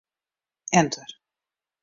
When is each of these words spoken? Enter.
Enter. 0.73 1.05